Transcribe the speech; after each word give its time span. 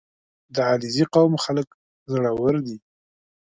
•د 0.55 0.55
علیزي 0.71 1.05
قوم 1.15 1.33
خلک 1.43 1.67
زړور 2.11 2.55
دي. 2.65 2.77